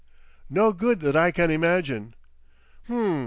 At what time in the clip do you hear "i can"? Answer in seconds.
1.15-1.51